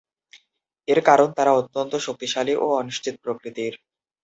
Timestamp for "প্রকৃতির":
3.23-3.73